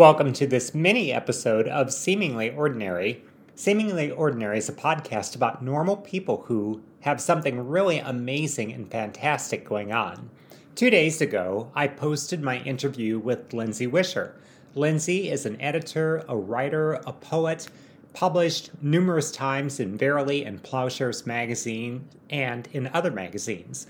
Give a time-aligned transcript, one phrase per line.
[0.00, 3.22] Welcome to this mini episode of Seemingly Ordinary.
[3.54, 9.62] Seemingly Ordinary is a podcast about normal people who have something really amazing and fantastic
[9.62, 10.30] going on.
[10.74, 14.40] Two days ago, I posted my interview with Lindsay Wisher.
[14.74, 17.68] Lindsay is an editor, a writer, a poet,
[18.14, 23.86] published numerous times in Verily and Ploughshares magazine and in other magazines.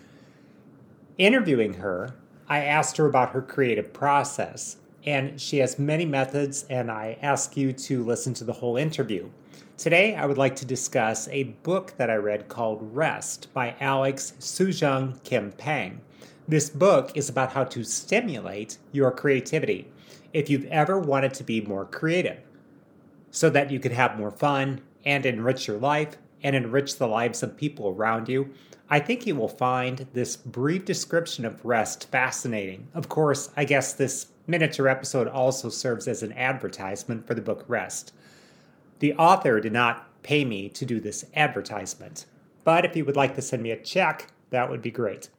[1.19, 2.17] Interviewing her,
[2.49, 7.57] I asked her about her creative process and she has many methods, and I ask
[7.57, 9.29] you to listen to the whole interview.
[9.77, 14.35] Today, I would like to discuss a book that I read called Rest by Alex
[14.39, 16.03] Soojung Kim Pang.
[16.47, 19.89] This book is about how to stimulate your creativity
[20.33, 22.39] if you've ever wanted to be more creative
[23.31, 27.43] so that you could have more fun and enrich your life and enrich the lives
[27.43, 28.51] of people around you.
[28.89, 32.89] I think you will find this brief description of rest fascinating.
[32.93, 37.65] Of course, I guess this miniature episode also serves as an advertisement for the book
[37.69, 38.13] Rest.
[38.99, 42.27] The author did not pay me to do this advertisement,
[42.65, 45.31] but if you would like to send me a check, that would be great.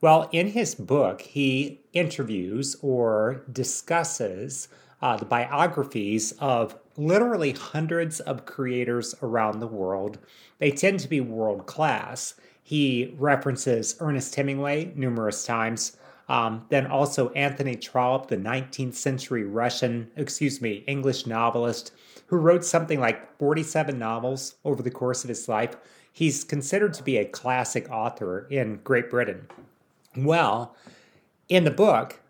[0.00, 4.68] Well, in his book, he interviews or discusses
[5.02, 10.18] uh, the biographies of literally hundreds of creators around the world.
[10.58, 12.34] They tend to be world class.
[12.62, 15.96] He references Ernest Hemingway numerous times.
[16.28, 21.92] Um, then also Anthony Trollope, the 19th century Russian, excuse me, English novelist
[22.26, 25.76] who wrote something like 47 novels over the course of his life.
[26.12, 29.48] He's considered to be a classic author in Great Britain.
[30.16, 30.74] Well,
[31.48, 32.20] in the book,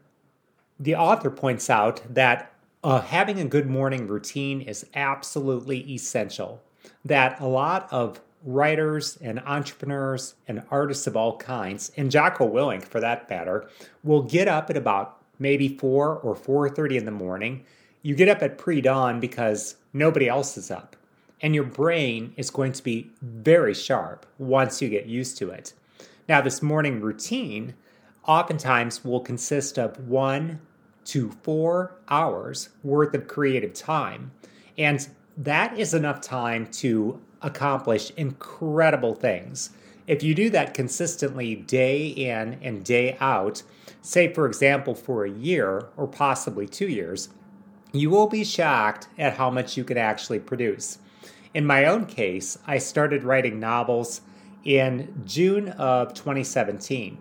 [0.78, 2.52] the author points out that
[2.84, 6.62] uh, having a good morning routine is absolutely essential.
[7.04, 12.84] That a lot of writers and entrepreneurs and artists of all kinds, and Jocko Willink
[12.84, 13.68] for that matter,
[14.04, 17.64] will get up at about maybe 4 or 4:30 in the morning.
[18.02, 20.96] You get up at pre-dawn because nobody else is up.
[21.40, 25.72] And your brain is going to be very sharp once you get used to it.
[26.28, 27.74] Now, this morning routine
[28.26, 30.60] oftentimes will consist of one
[31.06, 34.32] to four hours worth of creative time.
[34.76, 39.70] And that is enough time to accomplish incredible things.
[40.06, 43.62] If you do that consistently day in and day out,
[44.00, 47.28] say for example for a year or possibly two years,
[47.92, 50.98] you will be shocked at how much you can actually produce.
[51.54, 54.20] In my own case, I started writing novels
[54.64, 57.18] in June of 2017.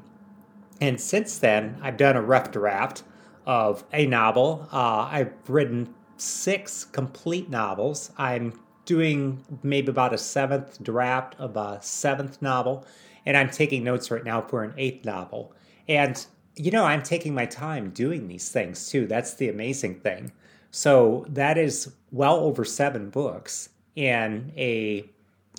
[0.81, 3.03] And since then, I've done a rough draft
[3.45, 4.67] of a novel.
[4.71, 8.11] Uh, I've written six complete novels.
[8.17, 12.87] I'm doing maybe about a seventh draft of a seventh novel,
[13.27, 15.53] and I'm taking notes right now for an eighth novel.
[15.87, 16.25] And,
[16.55, 19.05] you know, I'm taking my time doing these things too.
[19.05, 20.31] That's the amazing thing.
[20.71, 25.05] So that is well over seven books in a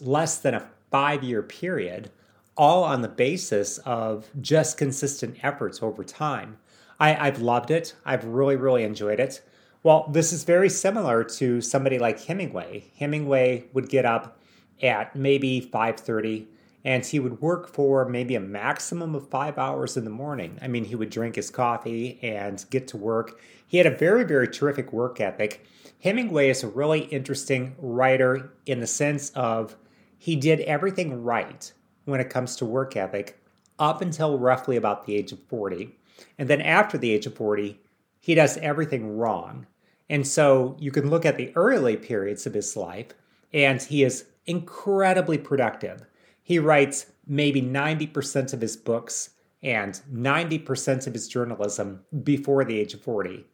[0.01, 2.11] less than a five year period,
[2.57, 6.57] all on the basis of just consistent efforts over time.
[6.99, 7.95] I, I've loved it.
[8.05, 9.43] I've really, really enjoyed it.
[9.83, 12.91] Well, this is very similar to somebody like Hemingway.
[12.99, 14.39] Hemingway would get up
[14.83, 16.47] at maybe 5:30
[16.85, 20.59] and he would work for maybe a maximum of 5 hours in the morning.
[20.63, 23.41] I mean, he would drink his coffee and get to work.
[23.67, 25.65] He had a very very terrific work ethic.
[26.01, 29.77] Hemingway is a really interesting writer in the sense of
[30.17, 31.73] he did everything right
[32.05, 33.41] when it comes to work ethic
[33.79, 35.97] up until roughly about the age of 40.
[36.37, 37.81] And then after the age of 40,
[38.29, 39.67] he does everything wrong.
[40.11, 43.15] And so you can look at the early periods of his life,
[43.55, 46.05] and he is incredibly productive.
[46.43, 49.31] He writes maybe 90% of his books
[49.63, 53.47] and 90% of his journalism before the age of 40.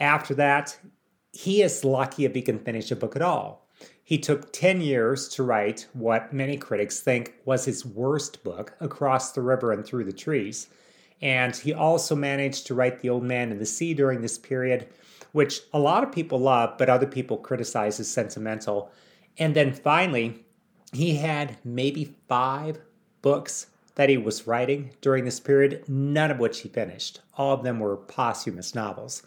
[0.00, 0.78] After that,
[1.32, 3.68] he is lucky if he can finish a book at all.
[4.02, 9.32] He took 10 years to write what many critics think was his worst book, Across
[9.32, 10.68] the River and Through the Trees.
[11.24, 14.86] And he also managed to write The Old Man and the Sea during this period,
[15.32, 18.92] which a lot of people love, but other people criticize as sentimental.
[19.38, 20.44] And then finally,
[20.92, 22.78] he had maybe five
[23.22, 27.20] books that he was writing during this period, none of which he finished.
[27.38, 29.22] All of them were posthumous novels.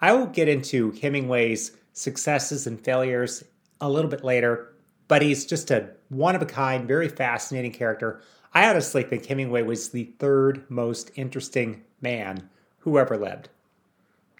[0.00, 3.44] I will get into Hemingway's successes and failures
[3.80, 4.72] a little bit later,
[5.06, 8.22] but he's just a one of a kind, very fascinating character.
[8.54, 12.50] I honestly think Hemingway was the third most interesting man
[12.80, 13.48] who ever lived.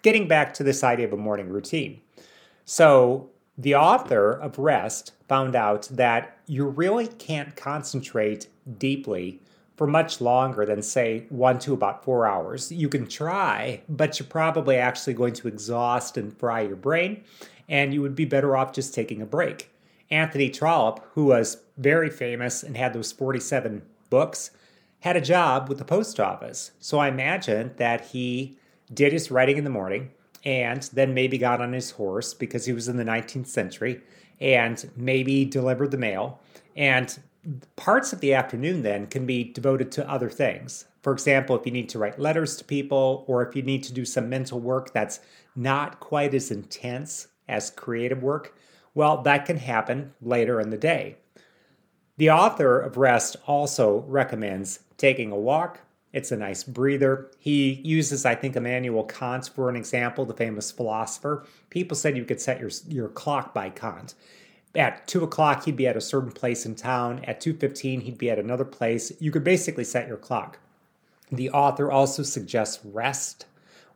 [0.03, 2.01] Getting back to this idea of a morning routine.
[2.65, 9.39] So, the author of Rest found out that you really can't concentrate deeply
[9.75, 12.71] for much longer than, say, one to about four hours.
[12.71, 17.23] You can try, but you're probably actually going to exhaust and fry your brain,
[17.67, 19.71] and you would be better off just taking a break.
[20.11, 23.81] Anthony Trollope, who was very famous and had those 47
[24.13, 24.51] books,
[24.99, 26.69] had a job with the post office.
[26.79, 28.59] So I imagine that he
[28.93, 30.11] did his writing in the morning
[30.45, 34.01] and then maybe got on his horse because he was in the 19th century
[34.39, 36.39] and maybe delivered the mail.
[36.77, 37.17] And
[37.75, 40.85] parts of the afternoon then can be devoted to other things.
[41.01, 43.93] For example, if you need to write letters to people or if you need to
[43.93, 45.21] do some mental work that's
[45.55, 48.55] not quite as intense as creative work,
[48.93, 51.17] well, that can happen later in the day.
[52.17, 55.79] The author of Rest also recommends taking a walk.
[56.11, 57.31] It's a nice breather.
[57.39, 61.43] He uses, I think, Immanuel Kant for an example, the famous philosopher.
[61.71, 64.13] People said you could set your, your clock by Kant.
[64.75, 67.23] At two o'clock, he'd be at a certain place in town.
[67.25, 69.11] At two fifteen, he'd be at another place.
[69.19, 70.59] You could basically set your clock.
[71.31, 73.47] The author also suggests rest,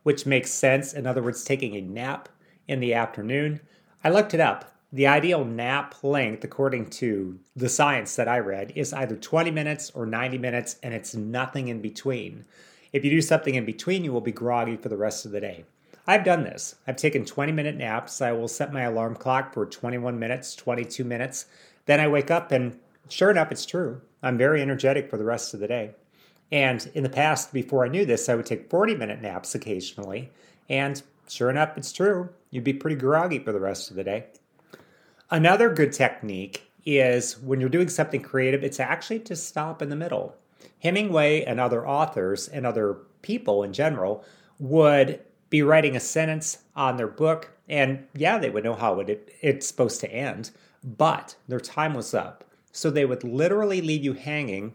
[0.02, 0.92] which makes sense.
[0.92, 2.28] In other words, taking a nap
[2.66, 3.60] in the afternoon.
[4.02, 4.72] I looked it up.
[4.90, 9.90] The ideal nap length, according to the science that I read, is either 20 minutes
[9.90, 12.46] or 90 minutes, and it's nothing in between.
[12.90, 15.42] If you do something in between, you will be groggy for the rest of the
[15.42, 15.66] day.
[16.06, 16.76] I've done this.
[16.86, 18.22] I've taken 20 minute naps.
[18.22, 21.44] I will set my alarm clock for 21 minutes, 22 minutes.
[21.84, 22.78] Then I wake up, and
[23.10, 24.00] sure enough, it's true.
[24.22, 25.90] I'm very energetic for the rest of the day.
[26.50, 30.30] And in the past, before I knew this, I would take 40 minute naps occasionally.
[30.70, 32.30] And sure enough, it's true.
[32.50, 34.28] You'd be pretty groggy for the rest of the day.
[35.30, 39.96] Another good technique is when you're doing something creative, it's actually to stop in the
[39.96, 40.34] middle.
[40.80, 44.24] Hemingway and other authors and other people in general
[44.58, 45.20] would
[45.50, 49.66] be writing a sentence on their book, and yeah, they would know how it, it's
[49.66, 50.50] supposed to end,
[50.82, 52.44] but their time was up.
[52.72, 54.72] So they would literally leave you hanging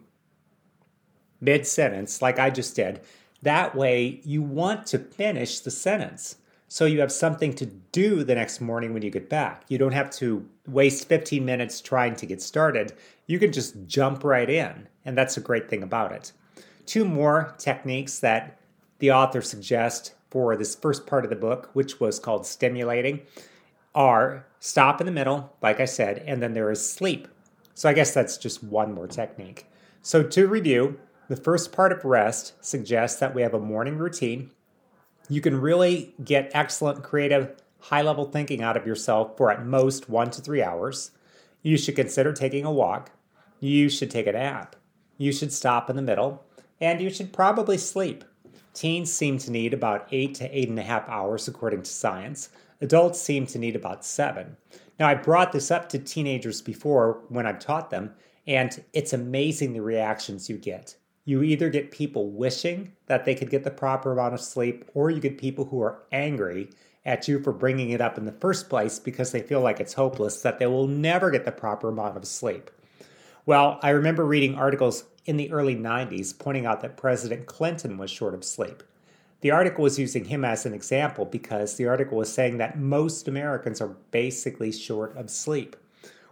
[1.41, 3.01] mid sentence, like I just did.
[3.41, 6.37] That way, you want to finish the sentence
[6.73, 9.63] so you have something to do the next morning when you get back.
[9.67, 12.93] You don't have to waste 15 minutes trying to get started.
[13.27, 16.31] You can just jump right in, and that's a great thing about it.
[16.87, 18.57] Two more techniques that
[18.97, 23.21] the author suggests for this first part of the book, which was called stimulating,
[23.93, 27.27] are stop in the middle, like I said, and then there is sleep.
[27.75, 29.67] So I guess that's just one more technique.
[30.01, 34.49] So to review, the first part of rest suggests that we have a morning routine
[35.29, 40.09] you can really get excellent creative, high level thinking out of yourself for at most
[40.09, 41.11] one to three hours.
[41.61, 43.11] You should consider taking a walk.
[43.59, 44.75] You should take a nap.
[45.17, 46.45] You should stop in the middle.
[46.81, 48.25] And you should probably sleep.
[48.73, 52.49] Teens seem to need about eight to eight and a half hours, according to science.
[52.81, 54.57] Adults seem to need about seven.
[54.99, 58.13] Now, I brought this up to teenagers before when I've taught them,
[58.45, 63.49] and it's amazing the reactions you get you either get people wishing that they could
[63.49, 66.69] get the proper amount of sleep, or you get people who are angry
[67.05, 69.93] at you for bringing it up in the first place because they feel like it's
[69.93, 72.71] hopeless that they will never get the proper amount of sleep.
[73.45, 78.09] Well, I remember reading articles in the early 90s pointing out that President Clinton was
[78.09, 78.83] short of sleep.
[79.41, 83.27] The article was using him as an example because the article was saying that most
[83.27, 85.75] Americans are basically short of sleep.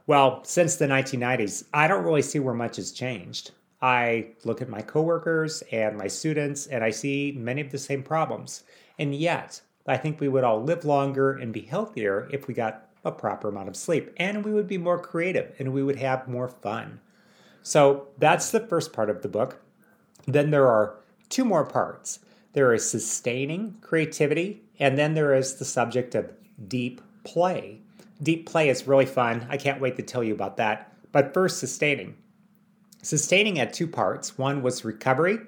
[0.08, 3.52] Well, since the 1990s, I don't really see where much has changed.
[3.82, 8.04] I look at my coworkers and my students and I see many of the same
[8.04, 8.64] problems.
[9.00, 12.88] And yet, I think we would all live longer and be healthier if we got
[13.04, 16.28] a proper amount of sleep and we would be more creative and we would have
[16.28, 17.00] more fun.
[17.64, 19.62] So that's the first part of the book.
[20.28, 20.98] Then there are
[21.30, 22.20] two more parts
[22.54, 26.34] there is sustaining creativity, and then there is the subject of
[26.68, 27.80] deep play.
[28.22, 29.48] Deep play is really fun.
[29.50, 30.94] I can't wait to tell you about that.
[31.12, 32.16] But first, sustaining.
[33.04, 35.40] Sustaining had two parts one was recovery,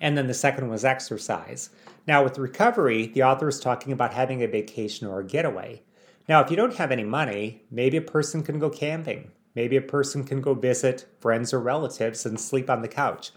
[0.00, 1.70] and then the second was exercise.
[2.06, 5.82] Now, with recovery, the author is talking about having a vacation or a getaway.
[6.28, 9.30] Now, if you don't have any money, maybe a person can go camping.
[9.54, 13.30] Maybe a person can go visit friends or relatives and sleep on the couch.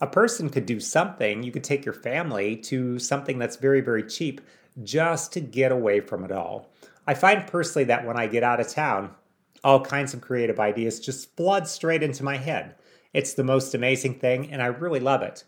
[0.00, 1.42] A person could do something.
[1.42, 4.40] You could take your family to something that's very, very cheap
[4.82, 6.70] just to get away from it all.
[7.06, 9.14] I find personally that when I get out of town,
[9.62, 12.74] all kinds of creative ideas just flood straight into my head.
[13.12, 15.44] It's the most amazing thing, and I really love it.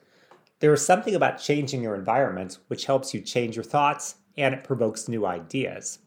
[0.61, 4.65] There is something about changing your environment which helps you change your thoughts and it
[4.65, 5.99] provokes new ideas.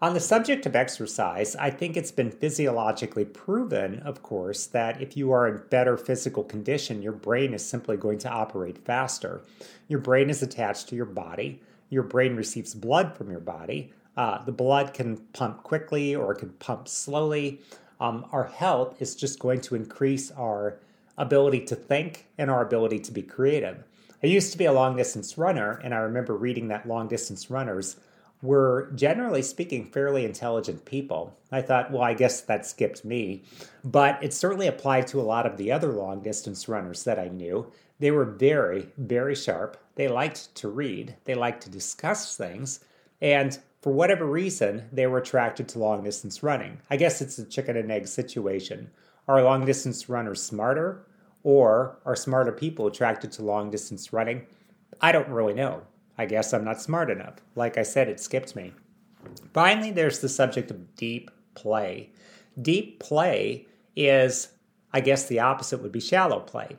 [0.00, 5.16] On the subject of exercise, I think it's been physiologically proven, of course, that if
[5.16, 9.42] you are in better physical condition, your brain is simply going to operate faster.
[9.88, 13.92] Your brain is attached to your body, your brain receives blood from your body.
[14.16, 17.60] Uh, the blood can pump quickly or it can pump slowly
[18.00, 20.78] um, our health is just going to increase our
[21.16, 23.84] ability to think and our ability to be creative.
[24.22, 27.50] I used to be a long distance runner, and I remember reading that long distance
[27.50, 27.96] runners
[28.42, 31.36] were generally speaking fairly intelligent people.
[31.50, 33.42] I thought, well, I guess that skipped me.
[33.84, 37.28] But it certainly applied to a lot of the other long distance runners that I
[37.28, 37.70] knew.
[37.98, 39.76] They were very, very sharp.
[39.96, 42.80] They liked to read, they liked to discuss things,
[43.20, 46.80] and for whatever reason, they were attracted to long distance running.
[46.90, 48.90] I guess it's a chicken and egg situation.
[49.28, 51.06] Are long distance runners smarter,
[51.42, 54.46] or are smarter people attracted to long distance running?
[55.00, 55.82] I don't really know.
[56.16, 57.34] I guess I'm not smart enough.
[57.54, 58.72] Like I said, it skipped me.
[59.52, 62.10] Finally, there's the subject of deep play.
[62.60, 64.48] Deep play is,
[64.92, 66.76] I guess the opposite would be shallow play.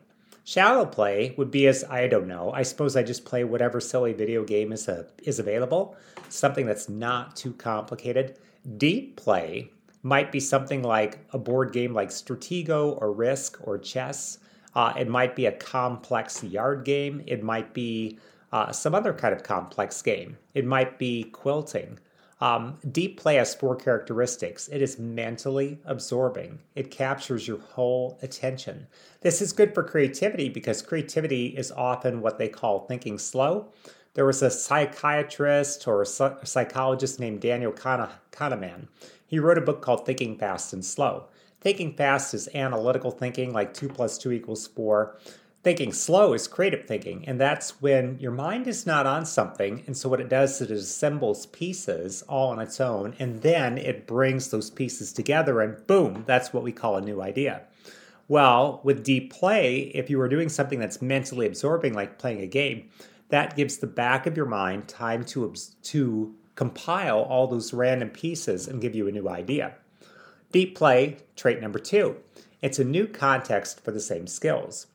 [0.49, 2.51] Shallow play would be as I don't know.
[2.51, 5.95] I suppose I just play whatever silly video game is a, is available,
[6.29, 8.39] something that's not too complicated.
[8.77, 9.69] Deep play
[10.01, 14.39] might be something like a board game like Stratego or Risk or chess.
[14.73, 17.21] Uh, it might be a complex yard game.
[17.27, 18.17] It might be
[18.51, 20.35] uh, some other kind of complex game.
[20.55, 21.99] It might be quilting.
[22.41, 24.69] Um, deep play has four characteristics.
[24.69, 26.59] It is mentally absorbing.
[26.73, 28.87] It captures your whole attention.
[29.21, 33.67] This is good for creativity because creativity is often what they call thinking slow.
[34.13, 38.87] There was a psychiatrist or a psychologist named Daniel Kahneman.
[39.27, 41.25] He wrote a book called Thinking Fast and Slow.
[41.61, 45.17] Thinking fast is analytical thinking, like 2 plus 2 equals 4.
[45.61, 49.97] Thinking slow is creative thinking, and that's when your mind is not on something, and
[49.97, 54.07] so what it does is it assembles pieces all on its own, and then it
[54.07, 57.63] brings those pieces together, and boom, that's what we call a new idea.
[58.29, 62.47] Well, with deep play, if you are doing something that's mentally absorbing, like playing a
[62.47, 62.89] game,
[63.27, 68.69] that gives the back of your mind time to, to compile all those random pieces
[68.69, 69.75] and give you a new idea.
[70.53, 72.15] Deep play, trait number two,
[72.61, 74.87] it's a new context for the same skills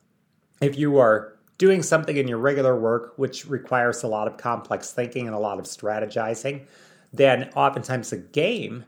[0.61, 4.91] if you are doing something in your regular work which requires a lot of complex
[4.91, 6.65] thinking and a lot of strategizing,
[7.13, 8.85] then oftentimes a game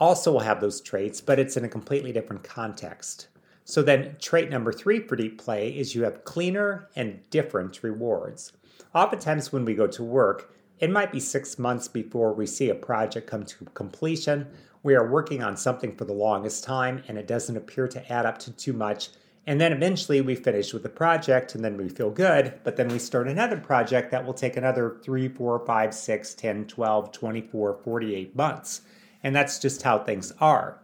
[0.00, 3.28] also will have those traits, but it's in a completely different context.
[3.64, 8.52] So then, trait number three for deep play is you have cleaner and different rewards.
[8.94, 12.74] Oftentimes, when we go to work, it might be six months before we see a
[12.74, 14.48] project come to completion.
[14.82, 18.26] We are working on something for the longest time, and it doesn't appear to add
[18.26, 19.10] up to too much
[19.46, 22.88] and then eventually we finish with the project and then we feel good, but then
[22.88, 27.80] we start another project that will take another 3, 4, 5, 6, 10, 12, 24,
[27.82, 28.82] 48 months.
[29.24, 30.80] And that's just how things are.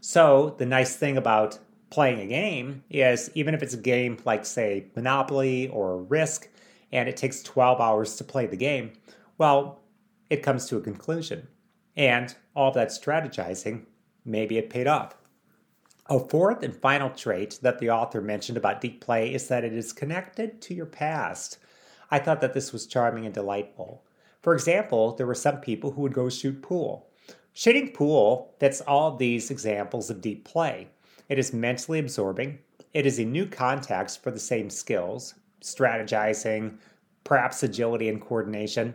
[0.00, 1.58] So the nice thing about
[1.90, 6.48] playing a game is even if it's a game like, say, Monopoly or Risk,
[6.92, 8.92] and it takes 12 hours to play the game,
[9.36, 9.80] well,
[10.30, 11.48] it comes to a conclusion.
[11.96, 13.84] And all that strategizing,
[14.24, 15.14] maybe it paid off.
[16.06, 19.72] A fourth and final trait that the author mentioned about deep play is that it
[19.72, 21.58] is connected to your past.
[22.10, 24.02] I thought that this was charming and delightful.
[24.42, 27.08] For example, there were some people who would go shoot pool.
[27.52, 30.88] Shooting pool fits all these examples of deep play.
[31.28, 32.58] It is mentally absorbing,
[32.92, 36.78] it is a new context for the same skills, strategizing,
[37.24, 38.94] perhaps agility and coordination.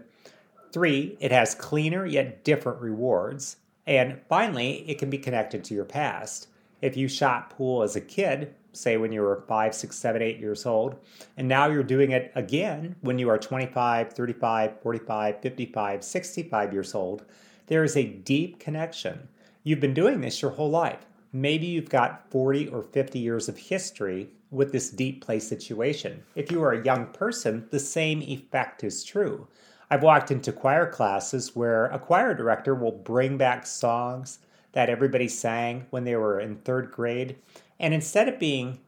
[0.72, 3.56] Three, it has cleaner yet different rewards.
[3.88, 6.50] And finally, it can be connected to your past.
[6.82, 10.40] If you shot pool as a kid, say when you were five, six, seven, eight
[10.40, 10.96] years old,
[11.36, 16.94] and now you're doing it again when you are 25, 35, 45, 55, 65 years
[16.94, 17.26] old,
[17.66, 19.28] there is a deep connection.
[19.64, 21.06] You've been doing this your whole life.
[21.34, 26.24] Maybe you've got 40 or 50 years of history with this deep play situation.
[26.36, 29.48] If you are a young person, the same effect is true.
[29.90, 34.40] I've walked into choir classes where a choir director will bring back songs
[34.74, 37.36] that everybody sang when they were in third grade.
[37.80, 38.80] And instead of being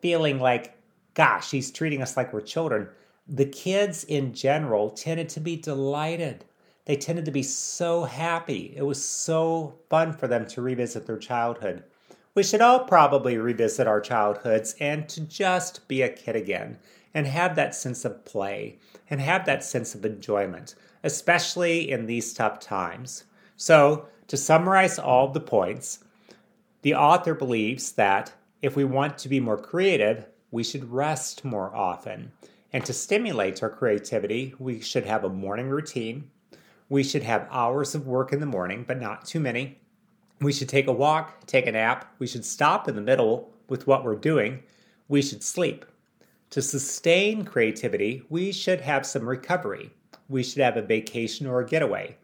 [0.00, 0.76] feeling like,
[1.14, 2.88] gosh, he's treating us like we're children,
[3.28, 6.44] the kids in general tended to be delighted.
[6.84, 8.74] They tended to be so happy.
[8.76, 11.84] It was so fun for them to revisit their childhood.
[12.34, 16.78] We should all probably revisit our childhoods and to just be a kid again
[17.14, 18.78] and have that sense of play
[19.10, 20.74] and have that sense of enjoyment,
[21.04, 23.24] especially in these tough times.
[23.56, 25.98] So, to summarize all the points,
[26.80, 31.76] the author believes that if we want to be more creative, we should rest more
[31.76, 32.32] often.
[32.72, 36.30] And to stimulate our creativity, we should have a morning routine.
[36.88, 39.78] We should have hours of work in the morning, but not too many.
[40.40, 42.14] We should take a walk, take a nap.
[42.18, 44.62] We should stop in the middle with what we're doing.
[45.08, 45.84] We should sleep.
[46.48, 49.90] To sustain creativity, we should have some recovery.
[50.30, 52.16] We should have a vacation or a getaway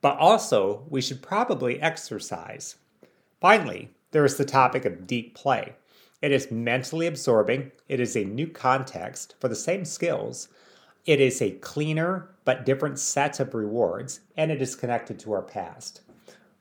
[0.00, 2.76] but also we should probably exercise.
[3.40, 5.74] Finally, there is the topic of deep play.
[6.22, 10.48] It is mentally absorbing, it is a new context for the same skills,
[11.04, 15.42] it is a cleaner but different set of rewards, and it is connected to our
[15.42, 16.00] past.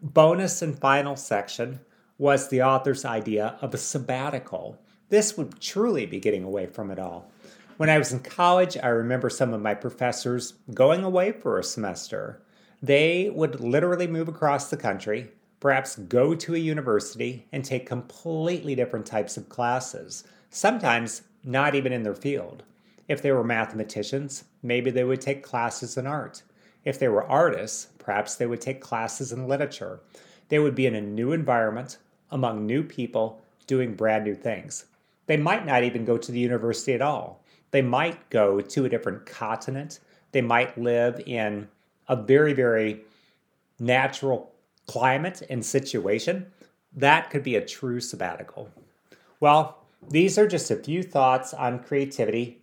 [0.02, 1.80] Bonus and final section
[2.18, 4.78] was the author's idea of a sabbatical.
[5.10, 7.32] This would truly be getting away from it all.
[7.78, 11.64] When I was in college, I remember some of my professors going away for a
[11.64, 12.42] semester.
[12.86, 18.76] They would literally move across the country, perhaps go to a university, and take completely
[18.76, 22.62] different types of classes, sometimes not even in their field.
[23.08, 26.44] If they were mathematicians, maybe they would take classes in art.
[26.84, 30.02] If they were artists, perhaps they would take classes in literature.
[30.50, 31.98] They would be in a new environment,
[32.30, 34.86] among new people, doing brand new things.
[35.26, 37.44] They might not even go to the university at all.
[37.72, 40.02] They might go to a different continent.
[40.34, 41.68] They might live in
[42.08, 43.02] a very, very
[43.80, 44.54] natural
[44.88, 46.52] climate and situation.
[46.96, 48.70] That could be a true sabbatical.
[49.40, 52.62] Well, these are just a few thoughts on creativity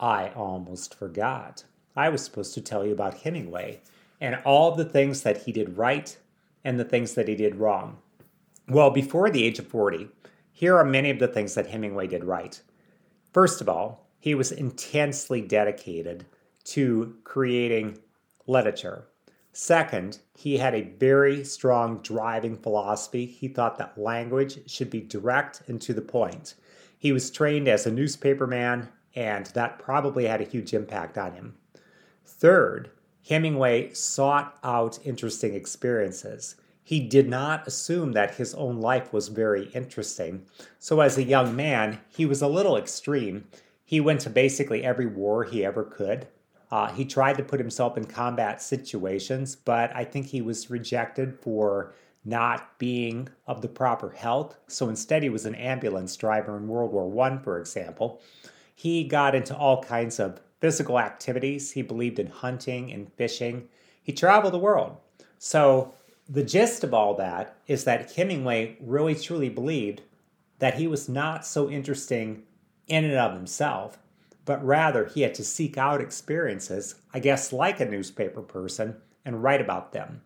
[0.00, 1.64] I almost forgot.
[1.96, 3.80] I was supposed to tell you about Hemingway
[4.20, 6.16] and all the things that he did right
[6.64, 7.98] and the things that he did wrong.
[8.68, 10.08] Well, before the age of 40,
[10.52, 12.60] here are many of the things that Hemingway did right.
[13.32, 16.26] First of all, he was intensely dedicated
[16.64, 17.98] to creating
[18.48, 19.06] literature.
[19.52, 23.26] Second, he had a very strong driving philosophy.
[23.26, 26.54] He thought that language should be direct and to the point.
[26.98, 31.56] He was trained as a newspaperman and that probably had a huge impact on him.
[32.24, 32.90] Third,
[33.28, 36.56] Hemingway sought out interesting experiences.
[36.84, 40.46] He did not assume that his own life was very interesting.
[40.78, 43.46] So, as a young man, he was a little extreme.
[43.84, 46.28] He went to basically every war he ever could.
[46.70, 51.38] Uh, he tried to put himself in combat situations, but I think he was rejected
[51.40, 51.94] for
[52.24, 54.56] not being of the proper health.
[54.66, 58.20] So instead, he was an ambulance driver in World War I, for example.
[58.74, 61.72] He got into all kinds of physical activities.
[61.72, 63.68] He believed in hunting and fishing.
[64.02, 64.96] He traveled the world.
[65.38, 65.94] So,
[66.28, 70.02] the gist of all that is that Hemingway really truly believed
[70.58, 72.42] that he was not so interesting
[72.86, 73.98] in and of himself,
[74.48, 79.42] but rather he had to seek out experiences, I guess, like a newspaper person, and
[79.42, 80.22] write about them.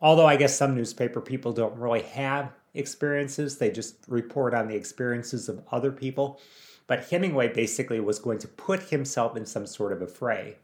[0.00, 4.76] Although I guess some newspaper people don't really have experiences, they just report on the
[4.76, 6.38] experiences of other people.
[6.86, 10.58] But Hemingway basically was going to put himself in some sort of a fray.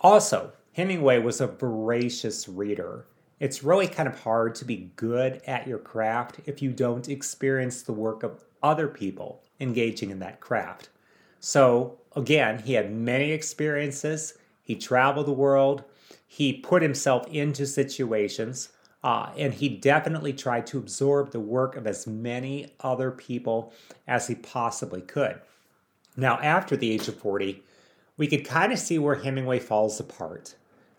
[0.00, 3.06] Also, Hemingway was a voracious reader.
[3.38, 7.82] It's really kind of hard to be good at your craft if you don't experience
[7.82, 10.88] the work of other people engaging in that craft.
[11.38, 14.34] So, again, he had many experiences.
[14.62, 15.84] He traveled the world.
[16.26, 18.70] He put himself into situations.
[19.04, 23.72] Uh, and he definitely tried to absorb the work of as many other people
[24.08, 25.40] as he possibly could.
[26.16, 27.62] Now, after the age of 40,
[28.16, 30.56] we could kind of see where Hemingway falls apart.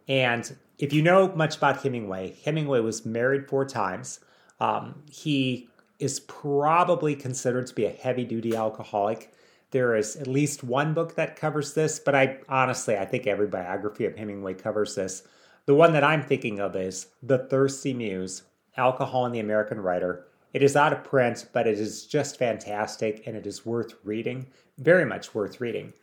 [0.08, 4.20] And if you know much about Hemingway, Hemingway was married four times.
[4.60, 5.68] Um, he
[6.00, 9.34] is probably considered to be a heavy duty alcoholic.
[9.72, 13.48] There is at least one book that covers this, but I honestly, I think every
[13.48, 15.24] biography of Hemingway covers this.
[15.66, 18.44] The one that I'm thinking of is The Thirsty Muse
[18.78, 20.26] Alcohol and the American Writer.
[20.54, 24.48] It is out of print, but it is just fantastic and it is worth reading,
[24.78, 25.94] very much worth reading.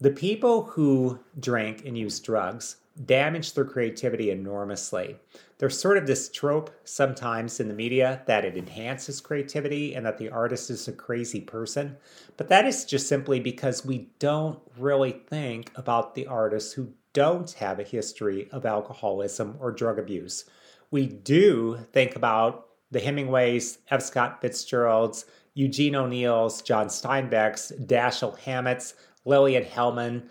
[0.00, 5.16] The people who drank and used drugs damage their creativity enormously.
[5.58, 10.18] There's sort of this trope sometimes in the media that it enhances creativity and that
[10.18, 11.96] the artist is a crazy person.
[12.36, 17.50] But that is just simply because we don't really think about the artists who don't
[17.54, 20.44] have a history of alcoholism or drug abuse.
[20.90, 24.02] We do think about the Hemingways, F.
[24.02, 30.28] Scott Fitzgeralds, Eugene O'Neill's, John Steinbeck's, Dashiell Hammett's, Lillian Hellman.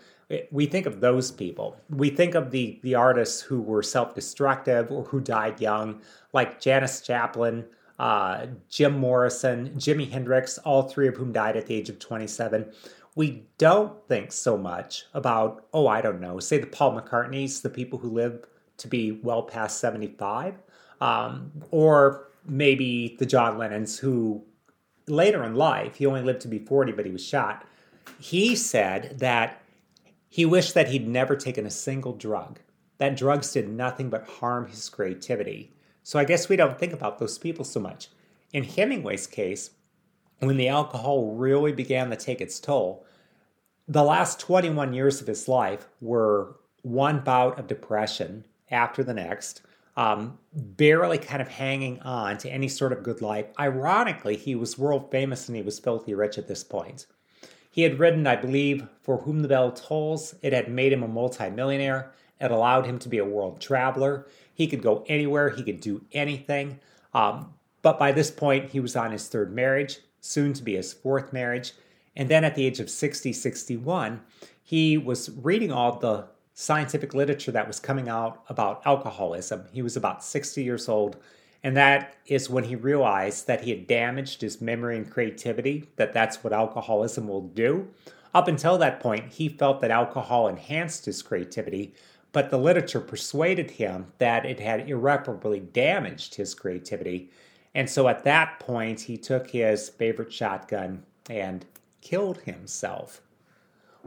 [0.50, 1.76] We think of those people.
[1.88, 6.60] We think of the, the artists who were self destructive or who died young, like
[6.60, 7.64] Janis Joplin,
[7.98, 12.72] uh, Jim Morrison, Jimi Hendrix, all three of whom died at the age of 27
[13.18, 17.68] we don't think so much about, oh, I don't know, say the Paul McCartneys, the
[17.68, 20.54] people who live to be well past 75,
[21.00, 24.44] um, or maybe the John Lennons who
[25.08, 27.66] later in life, he only lived to be 40, but he was shot.
[28.20, 29.62] He said that
[30.28, 32.60] he wished that he'd never taken a single drug,
[32.98, 35.72] that drugs did nothing but harm his creativity.
[36.02, 38.08] So I guess we don't think about those people so much.
[38.52, 39.70] In Hemingway's case,
[40.40, 43.04] when the alcohol really began to take its toll,
[43.86, 49.62] the last 21 years of his life were one bout of depression after the next.
[49.98, 53.46] um, barely kind of hanging on to any sort of good life.
[53.58, 57.06] Ironically, he was world famous and he was filthy rich at this point.
[57.78, 60.34] He had written, I believe, For Whom the Bell Tolls.
[60.42, 62.10] It had made him a multimillionaire.
[62.40, 64.26] It allowed him to be a world traveler.
[64.52, 66.80] He could go anywhere, he could do anything.
[67.14, 70.92] Um, but by this point, he was on his third marriage, soon to be his
[70.92, 71.72] fourth marriage.
[72.16, 74.22] And then at the age of 60, 61,
[74.60, 79.66] he was reading all the scientific literature that was coming out about alcoholism.
[79.72, 81.16] He was about 60 years old,
[81.62, 86.12] and that is when he realized that he had damaged his memory and creativity, that
[86.12, 87.88] that's what alcoholism will do.
[88.34, 91.94] Up until that point, he felt that alcohol enhanced his creativity,
[92.30, 97.30] but the literature persuaded him that it had irreparably damaged his creativity.
[97.74, 101.64] And so at that point, he took his favorite shotgun and
[102.00, 103.20] killed himself.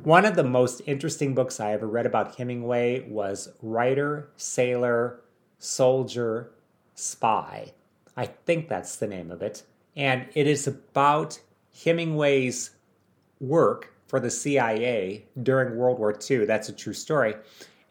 [0.03, 5.21] One of the most interesting books I ever read about Hemingway was Writer, Sailor,
[5.59, 6.51] Soldier,
[6.95, 7.73] Spy.
[8.17, 9.63] I think that's the name of it.
[9.95, 11.39] And it is about
[11.83, 12.71] Hemingway's
[13.39, 16.45] work for the CIA during World War II.
[16.45, 17.35] That's a true story.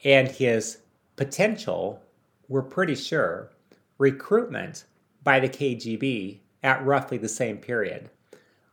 [0.05, 0.79] And his
[1.17, 2.03] potential,
[2.49, 3.51] we're pretty sure,
[3.99, 4.85] recruitment
[5.23, 8.11] by the KGB at roughly the same period.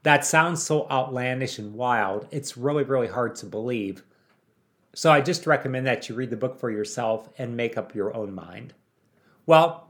[0.03, 4.03] That sounds so outlandish and wild, it's really, really hard to believe.
[4.93, 8.15] So I just recommend that you read the book for yourself and make up your
[8.15, 8.73] own mind.
[9.45, 9.89] Well,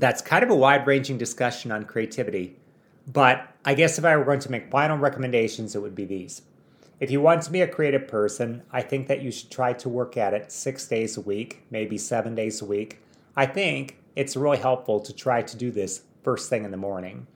[0.00, 2.56] that's kind of a wide ranging discussion on creativity,
[3.06, 6.42] but I guess if I were going to make final recommendations, it would be these.
[7.00, 9.88] If you want to be a creative person, I think that you should try to
[9.88, 13.00] work at it six days a week, maybe seven days a week.
[13.36, 17.26] I think it's really helpful to try to do this first thing in the morning.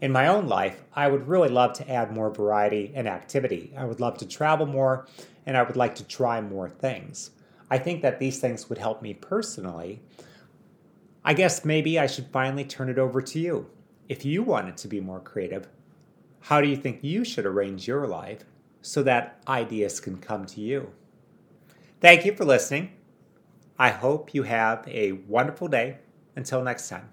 [0.00, 3.74] In my own life, I would really love to add more variety and activity.
[3.76, 5.06] I would love to travel more
[5.44, 7.32] and I would like to try more things.
[7.70, 10.00] I think that these things would help me personally.
[11.24, 13.70] I guess maybe I should finally turn it over to you.
[14.08, 15.68] If you wanted to be more creative,
[16.40, 18.44] how do you think you should arrange your life
[18.80, 20.92] so that ideas can come to you?
[22.00, 22.92] Thank you for listening.
[23.78, 25.98] I hope you have a wonderful day.
[26.36, 27.10] Until next time.